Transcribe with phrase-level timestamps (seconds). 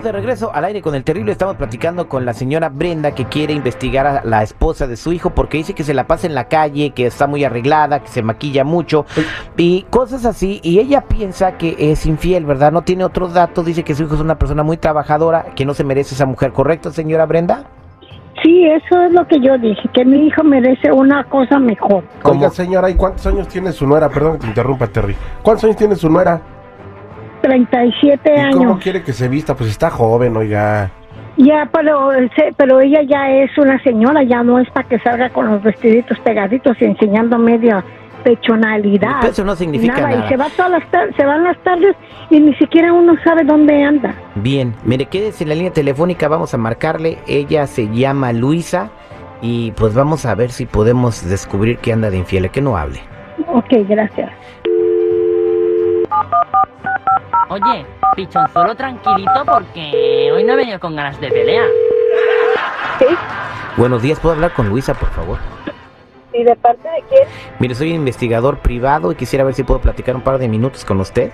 [0.00, 1.32] Estamos de regreso al aire con el terrible.
[1.32, 5.28] Estamos platicando con la señora Brenda que quiere investigar a la esposa de su hijo
[5.28, 8.22] porque dice que se la pasa en la calle, que está muy arreglada, que se
[8.22, 9.04] maquilla mucho
[9.58, 10.58] y cosas así.
[10.62, 12.72] Y ella piensa que es infiel, ¿verdad?
[12.72, 13.66] No tiene otros datos.
[13.66, 16.52] Dice que su hijo es una persona muy trabajadora, que no se merece esa mujer.
[16.52, 17.64] ¿Correcto, señora Brenda?
[18.42, 22.04] Sí, eso es lo que yo dije, que mi hijo merece una cosa mejor.
[22.22, 22.40] ¿Cómo?
[22.40, 24.08] Oiga, señora, ¿y cuántos años tiene su nuera?
[24.08, 25.14] Perdón que te interrumpa, Terry.
[25.42, 26.40] ¿Cuántos años tiene su nuera?
[27.40, 28.82] 37 ¿Y cómo años.
[28.82, 29.54] quiere que se vista?
[29.56, 30.90] Pues está joven, oiga.
[31.36, 35.30] Ya, pero, se- pero ella ya es una señora, ya no es para que salga
[35.30, 37.82] con los vestiditos pegaditos y enseñando media
[38.24, 39.24] pechonalidad.
[39.24, 40.08] Eso no significa nada.
[40.10, 40.26] nada.
[40.26, 40.82] Y se va todas las
[41.16, 41.96] se van las tardes
[42.30, 44.14] y ni siquiera uno sabe dónde anda.
[44.34, 47.18] Bien, mire, quédese en la línea telefónica, vamos a marcarle.
[47.26, 48.90] Ella se llama Luisa
[49.42, 53.00] y pues vamos a ver si podemos descubrir que anda de infiel, que no hable.
[53.48, 54.30] Ok, gracias.
[57.50, 57.84] Oye,
[58.14, 61.64] pichón, solo tranquilito porque hoy no he venido con ganas de pelea.
[63.76, 65.38] Buenos días, ¿puedo hablar con Luisa, por favor?
[66.32, 67.28] ¿Y de parte de quién?
[67.58, 71.00] Mire, soy investigador privado y quisiera ver si puedo platicar un par de minutos con
[71.00, 71.32] usted.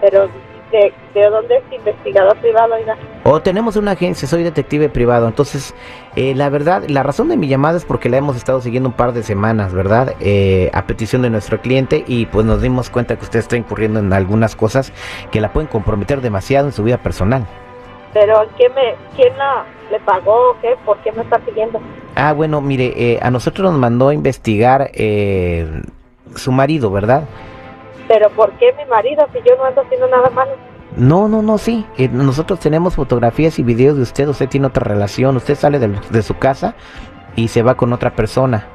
[0.00, 0.26] Pero,
[0.70, 2.74] ¿de, de dónde es investigador privado?
[2.74, 5.28] Oiga, O tenemos una agencia, soy detective privado.
[5.28, 5.74] Entonces,
[6.16, 8.96] eh, la verdad, la razón de mi llamada es porque la hemos estado siguiendo un
[8.96, 10.14] par de semanas, ¿verdad?
[10.18, 14.00] Eh, a petición de nuestro cliente y pues nos dimos cuenta que usted está incurriendo
[14.00, 14.92] en algunas cosas
[15.30, 17.46] que la pueden comprometer demasiado en su vida personal.
[18.12, 20.76] pero ¿quién, me, quién la, le pagó o qué?
[20.84, 21.80] ¿Por qué me está siguiendo?
[22.16, 25.80] Ah, bueno, mire, eh, a nosotros nos mandó a investigar eh,
[26.34, 27.22] su marido, ¿verdad?
[28.08, 30.52] ¿Pero por qué mi marido si yo no ando haciendo nada malo?
[30.96, 31.86] No, no, no, sí.
[31.96, 34.28] Eh, nosotros tenemos fotografías y videos de usted.
[34.28, 35.36] Usted tiene otra relación.
[35.36, 36.74] Usted sale de, de su casa
[37.36, 38.66] y se va con otra persona,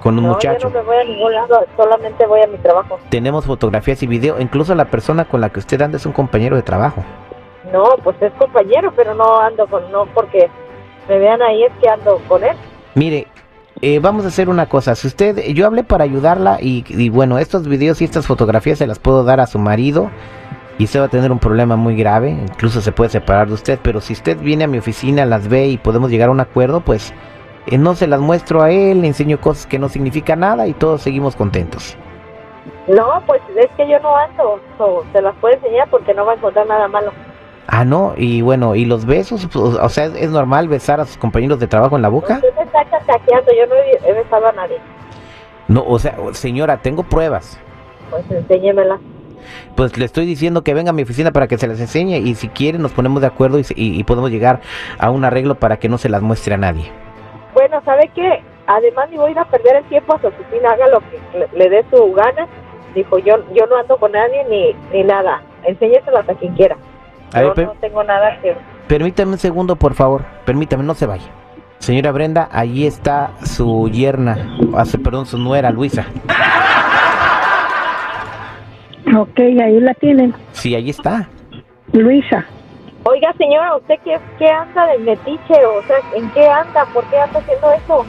[0.00, 0.68] con un no, muchacho.
[0.68, 2.98] yo no me voy a ningún lado, solamente voy a mi trabajo.
[3.08, 4.40] Tenemos fotografías y video.
[4.40, 7.02] Incluso la persona con la que usted anda es un compañero de trabajo.
[7.72, 10.50] No, pues es compañero, pero no ando con, no porque
[11.08, 12.56] me vean ahí es que ando con él.
[12.94, 13.26] Mire,
[13.80, 14.94] eh, vamos a hacer una cosa.
[14.94, 18.86] Si usted, yo hablé para ayudarla y, y bueno, estos videos y estas fotografías se
[18.86, 20.10] las puedo dar a su marido
[20.78, 22.30] y usted va a tener un problema muy grave.
[22.30, 23.78] Incluso se puede separar de usted.
[23.82, 26.80] Pero si usted viene a mi oficina, las ve y podemos llegar a un acuerdo,
[26.80, 27.12] pues
[27.66, 30.72] eh, no se las muestro a él, le enseño cosas que no significan nada y
[30.74, 31.96] todos seguimos contentos.
[32.86, 36.32] No, pues es que yo no ando, so, se las puedo enseñar porque no va
[36.32, 37.12] a encontrar nada malo.
[37.66, 39.48] Ah, no, y bueno, ¿y los besos?
[39.56, 42.34] O sea, ¿es, normal besar a sus compañeros de trabajo en la boca?
[42.34, 44.76] Usted me está cacaqueando, yo no he, he besado a nadie.
[45.68, 47.58] No, o sea, señora, tengo pruebas.
[48.10, 48.98] Pues enséñemela.
[49.74, 52.34] Pues le estoy diciendo que venga a mi oficina para que se las enseñe y
[52.34, 54.60] si quiere nos ponemos de acuerdo y, se- y- y podemos llegar
[54.98, 56.90] a un arreglo para que no se las muestre a nadie.
[57.54, 58.42] Bueno, ¿sabe qué?
[58.66, 61.38] Además, ni voy a ir a perder el tiempo a su oficina, haga lo que
[61.38, 62.46] le, le dé su gana.
[62.94, 65.42] Dijo, yo yo no ando con nadie ni, ni nada.
[65.64, 66.76] Enséñeselas a quien quiera.
[67.32, 68.54] A Yo ver, no tengo nada que...
[68.86, 70.22] permítame un segundo, por favor.
[70.44, 71.26] Permítame, no se vaya.
[71.78, 76.06] Señora Brenda, allí está su yerna, ah, perdón, su nuera Luisa.
[79.16, 80.34] Ok, ahí la tienen.
[80.52, 81.28] Sí, allí está.
[81.92, 82.44] Luisa.
[83.04, 85.54] Oiga, señora, ¿usted qué, qué anda de metiche?
[85.66, 86.84] O sea, ¿en qué anda?
[86.92, 88.06] ¿Por qué anda haciendo eso?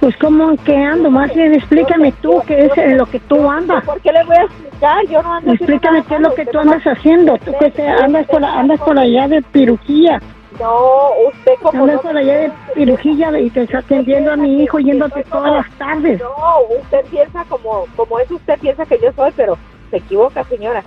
[0.00, 3.84] Pues cómo que ando, más bien explícame tú qué es en lo que tú andas.
[3.84, 5.04] ¿Por qué le voy a explicar?
[5.06, 7.38] Yo no ando haciendo Explícame qué es lo que tú andas haciendo.
[7.38, 10.20] Tú que te andas por andas por allá de piruquilla,
[10.60, 11.82] No, usted como...
[11.82, 15.52] andas no- por allá de pirujilla y te estás atendiendo a mi hijo yéndote todas
[15.52, 16.20] las tardes.
[16.20, 19.58] No, usted piensa como, como es usted piensa que yo soy, pero
[19.88, 20.82] se equivoca, señora.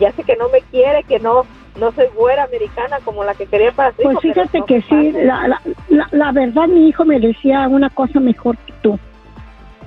[0.00, 1.44] Ya sé que no me quiere, que no
[1.78, 4.80] no soy güera americana como la que quería para su Pues hijo, fíjate no que
[4.82, 8.96] sí, la, la, la, la verdad mi hijo merecía una cosa mejor que tú.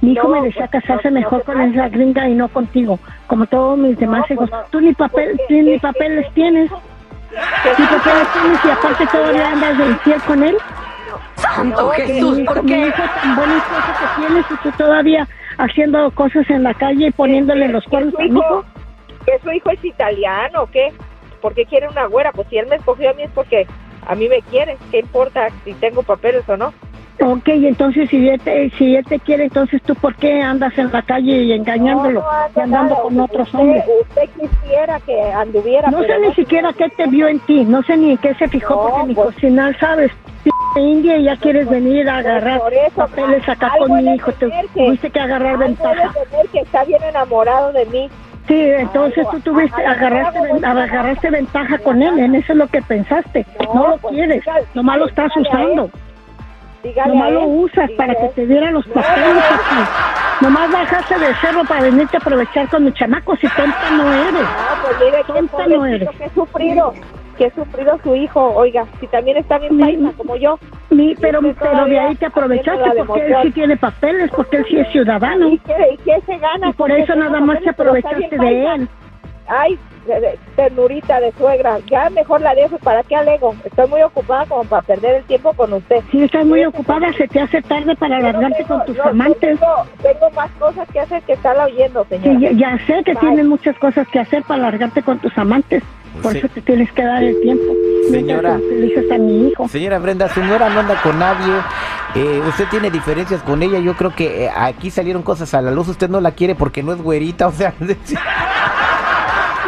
[0.01, 2.99] Mi hijo No, merecía pues, casarse no, no mejor con esa gringa y no contigo,
[3.27, 4.51] como todos mis demás pues, hijos.
[4.51, 4.57] no.
[4.69, 9.49] Tú ni papel, Pues, tú ni ¿qué- papeles tienes, ni papeles tienes y aparte todavía
[9.51, 10.57] andas de infiel con él.
[11.57, 12.39] ¡Santo Jesús!
[12.45, 12.93] ¿Por qué?
[12.93, 15.27] tan esposo que tienes y tú todavía
[15.57, 18.37] haciendo cosas en la calle y poniéndole los cuernos a mi hijo.
[18.37, 18.65] hijo,
[19.25, 20.93] que su hijo es italiano, ¿o ¿qué?
[21.41, 22.31] ¿Por qué quiere una güera?
[22.31, 23.65] Pues si él me escogió a mí es porque
[24.05, 24.77] a mí me quiere.
[24.91, 26.73] ¿Qué importa si tengo papeles o no?
[27.19, 30.91] Ok, entonces si él, te, si él te quiere, entonces tú por qué andas en
[30.91, 33.01] la calle y engañándolo No, no y andando nada.
[33.01, 33.83] con otros Usted- hombres?
[34.01, 37.97] Usted quisiera que anduviera, No sé ni siquiera qué te vio en ti, no sé
[37.97, 40.11] ni en qué se fijó No, porque ni pues- cocinar sabes.
[40.75, 44.13] P India y ya quieres venir a agarrar por eso, papeles acá algo con mi
[44.13, 46.13] hijo, te tuviste que agarrar ventaja.
[46.29, 48.09] tener que está bien enamorado de mí.
[48.47, 52.81] Sí, entonces Algo, tú tuviste, agarraste, agarraste ventaja con él, en eso es lo que
[52.83, 53.45] pensaste.
[53.65, 54.43] No, No lo pues, quieres,
[54.75, 55.89] nomás lo estás usando.
[56.87, 58.31] Dígale Nomás lo él, usas dígale para que él.
[58.35, 59.91] te diera los papeles no, aquí.
[60.41, 64.41] Nomás bajaste de cerro para venirte a aprovechar con mis chamacos y tonta no eres.
[64.41, 66.09] No, pues mire, qué Tonta no eres.
[66.09, 66.93] que he sufrido,
[67.37, 70.59] que he sufrido su hijo, oiga, si también está bien paisa como yo.
[70.89, 74.79] Mi, pero, pero de ahí te aprovechaste porque él sí tiene papeles, porque él sí
[74.79, 75.49] es ciudadano.
[75.49, 76.69] ¿Y qué, y qué se gana?
[76.69, 78.87] Y por eso nada más te aprovechaste de paisa.
[79.47, 79.77] Ay,
[80.55, 83.55] ternurita de suegra, ya mejor la dejo, ¿para qué alego?
[83.65, 85.97] Estoy muy ocupada como para perder el tiempo con usted.
[86.11, 89.39] Si estás muy ocupada, se te hace tarde para tengo- con tus no, amantes.
[89.59, 92.39] tengo, tengo más cosas que hacer que estarla oyendo, Sí, señora.
[92.39, 93.19] ya, ya sé que Bye.
[93.21, 95.83] tienes muchas cosas que hacer para alargarte con tus amantes.
[96.23, 96.39] Por Sí.
[96.39, 97.65] eso te tienes que dar el tiempo.
[98.09, 98.55] Señora.
[98.55, 99.67] Utilizas a mi hijo.
[99.67, 101.53] Señora Brenda, su nuera no anda con nadie.
[102.15, 103.77] eh, usted tiene diferencias con ella.
[103.79, 105.89] Yo creo que eh, aquí salieron cosas a la luz.
[105.89, 107.45] Usted no la quiere porque no es güerita.
[107.47, 107.73] O sea,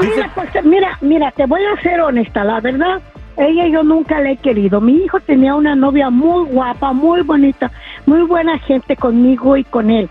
[0.01, 3.01] dice, Mira, pues, mira, mira, te voy a ser honesta, la verdad.
[3.37, 4.81] Ella yo nunca la he querido.
[4.81, 7.71] Mi hijo tenía una novia muy guapa, muy bonita,
[8.05, 10.09] muy buena gente conmigo y con él.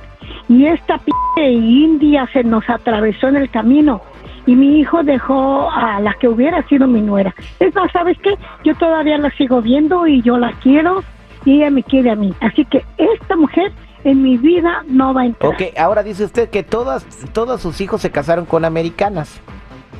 [0.49, 4.00] Y esta p india se nos atravesó en el camino.
[4.46, 7.35] Y mi hijo dejó a la que hubiera sido mi nuera.
[7.61, 8.35] Es más, ¿sabes qué?
[8.64, 11.05] Yo todavía la sigo viendo y yo la quiero
[11.44, 12.32] y ella me quiere a mí.
[12.40, 13.73] Así que esta mujer
[14.05, 15.52] en mi vida no va a entrar.
[15.52, 17.05] ok, ahora dice usted que todas,
[17.35, 19.40] todos sus hijos se casaron con americanas.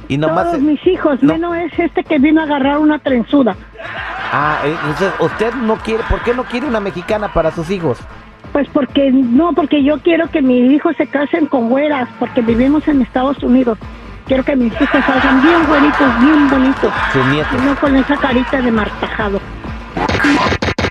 [0.08, 0.46] Y nomás.
[0.46, 3.55] Todos mis hijos, no- menos es este que vino a agarrar una trenzuda.
[4.32, 6.02] Ah, eh, usted, usted no quiere.
[6.08, 7.99] ¿Por qué no quiere una mexicana para sus hijos?
[8.52, 12.88] Pues porque no, porque yo quiero que mis hijos se casen con güeras, porque vivimos
[12.88, 13.78] en Estados Unidos.
[14.26, 17.52] Quiero que mis hijos salgan bien güeritos, bien bonitos, Sus nietos.
[17.62, 19.40] y no con esa carita de martajado.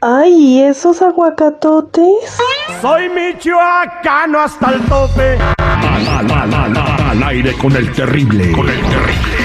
[0.01, 2.37] Ay, ¿y esos aguacatotes?
[2.81, 5.37] Soy michoacano hasta el tope.
[5.81, 8.51] Al, al, al, al, aire con el terrible.
[8.51, 9.37] Con el terrible.